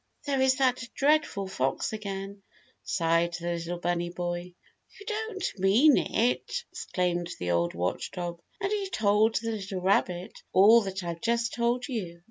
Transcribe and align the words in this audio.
There 0.25 0.41
is 0.41 0.55
that 0.55 0.81
dreadful 0.95 1.47
fox 1.47 1.93
again," 1.93 2.41
sighed 2.83 3.33
the 3.35 3.53
little 3.53 3.77
bunny 3.77 4.09
boy. 4.09 4.55
"You 4.99 5.05
don't 5.05 5.45
mean 5.59 5.95
it!" 5.95 6.63
exclaimed 6.71 7.29
the 7.37 7.51
old 7.51 7.75
watchdog, 7.75 8.41
and 8.59 8.71
he 8.71 8.89
told 8.89 9.35
the 9.35 9.51
little 9.51 9.81
rabbit 9.81 10.41
all 10.53 10.81
that 10.85 11.03
I've 11.03 11.21
just 11.21 11.53
told 11.53 11.87
you. 11.87 12.19